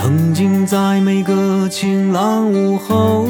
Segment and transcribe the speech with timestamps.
[0.00, 3.26] 曾经在每个晴朗午后，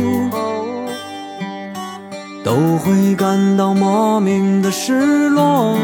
[2.44, 5.78] 都会感到莫名的失落。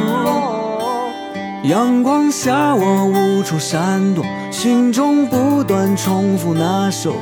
[1.62, 7.14] 阳光下我无处闪躲，心中不断重复那首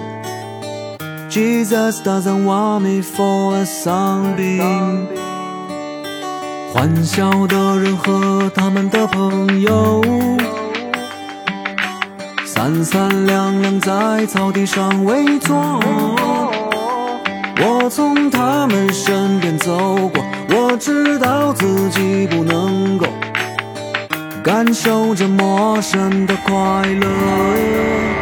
[1.30, 4.60] Jesus doesn't want me for a zombie。
[6.74, 10.02] 欢笑的人和他们的朋友。
[12.62, 15.80] 三三两两在草地上围坐，
[17.58, 19.76] 我从他们身边走
[20.06, 23.08] 过，我知道自己不能够
[24.44, 26.54] 感受着陌生的快
[26.86, 28.21] 乐。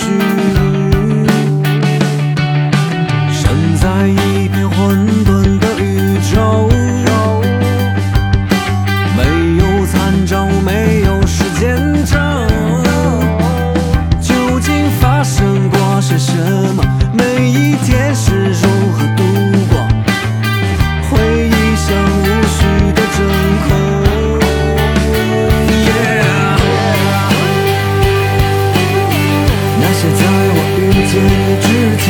[0.00, 0.59] shoes.
[31.10, 31.26] 见你
[31.60, 31.66] 之
[31.98, 32.06] 前，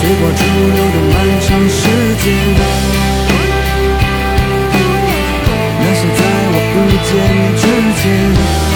[0.00, 0.40] 随波逐
[0.72, 1.76] 流的漫长时
[2.16, 2.24] 间，
[5.78, 7.62] 那是在我遇见你之
[8.00, 8.71] 前。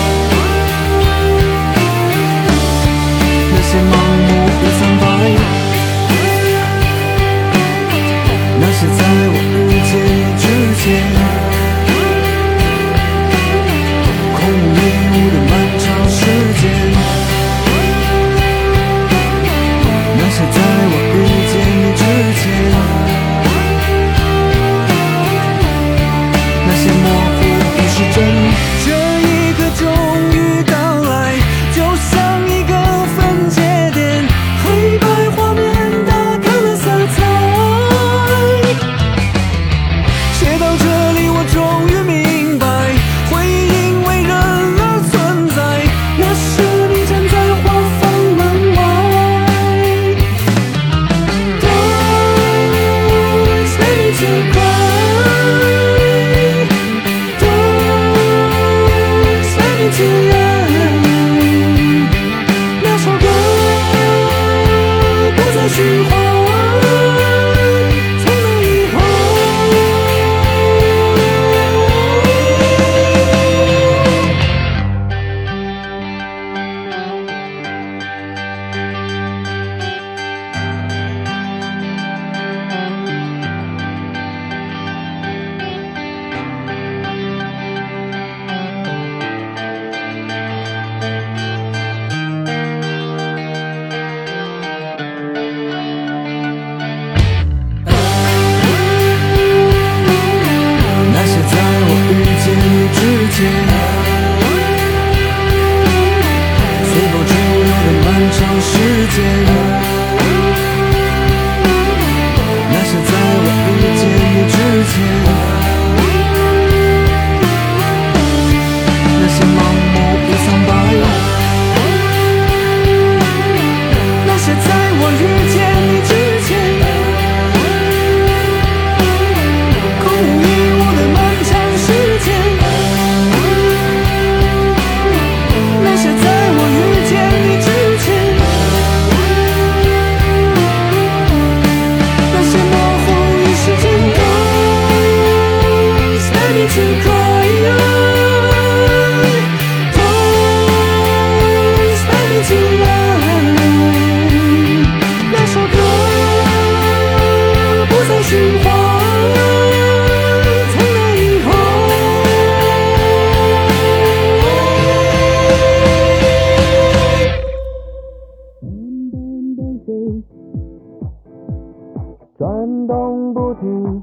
[172.38, 174.03] 转动不停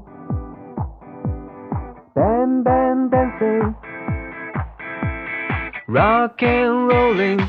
[2.14, 3.74] bang bang dancing
[5.86, 7.40] rock and rolling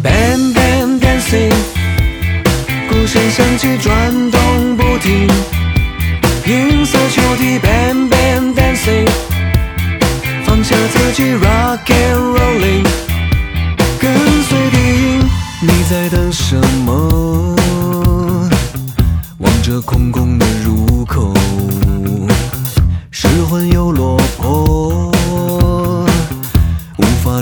[0.00, 1.52] bang bang dancing
[2.88, 5.57] 鼓声响起转动不停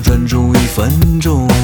[0.06, 1.55] 专注一分钟。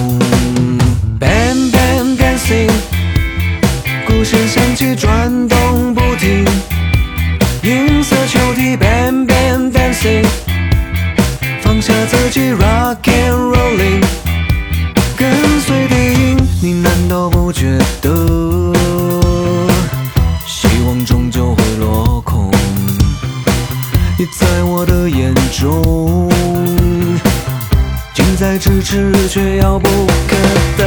[29.33, 29.89] 却遥不
[30.29, 30.37] 可
[30.77, 30.85] 得。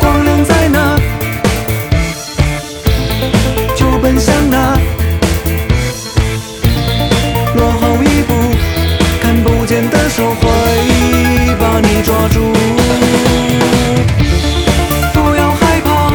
[0.00, 0.98] 光亮在哪，
[3.76, 4.76] 就奔向那。
[7.54, 8.34] 落后一步，
[9.22, 10.50] 看不见的手会
[11.60, 12.52] 把你抓住。
[15.14, 16.10] 不要害怕，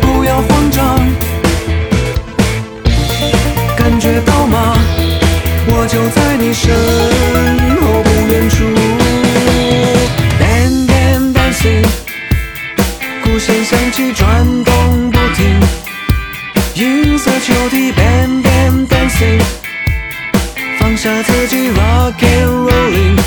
[0.00, 1.06] 不要慌张，
[3.76, 4.46] 感觉到
[5.92, 6.72] 就在你身
[7.80, 8.64] 后不远处
[10.38, 11.84] ，bang bang dancing，
[13.24, 15.60] 鼓声响起，转动不停，
[16.74, 19.42] 银色球体，bang bang dancing，
[20.78, 23.19] 放下自己，rock and rolling，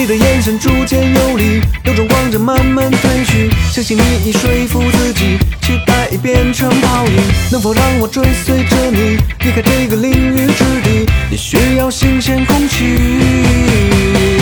[0.00, 5.36] 你的眼神逐渐游离，有种光着慢慢褪去，相信你已说服自己。
[5.60, 7.16] 期待已变成泡影，
[7.52, 11.06] 能否让我追随着你离开这个淋雨之地？
[11.30, 14.39] 也需要新鲜空气。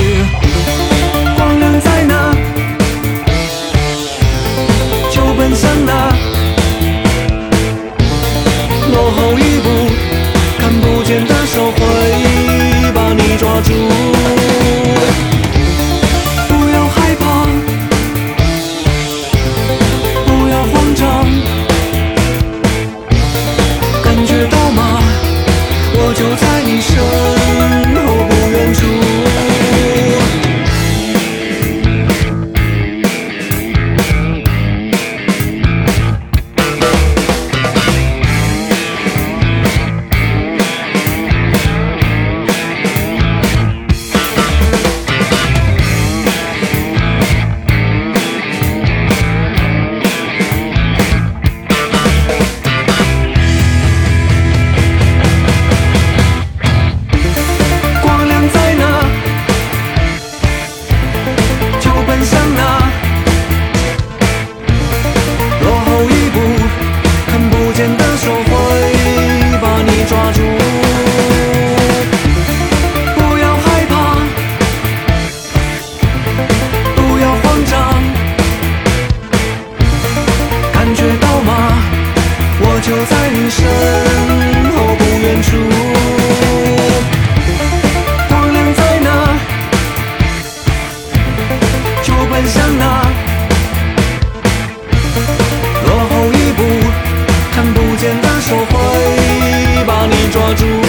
[100.38, 100.87] 握住